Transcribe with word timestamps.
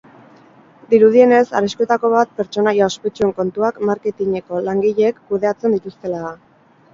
Dirudienez, 0.93 1.41
arriskuetako 1.59 2.09
bat 2.13 2.31
pertsonaia 2.39 2.87
ospetsuen 2.93 3.35
kontuak 3.41 3.77
marketingeko 3.91 4.63
langileek 4.71 5.21
kudeatzen 5.29 5.77
dituztela 5.79 6.25
da. 6.27 6.35